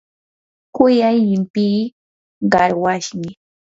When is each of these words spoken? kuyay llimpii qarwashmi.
kuyay 0.75 1.17
llimpii 1.27 1.81
qarwashmi. 2.51 3.29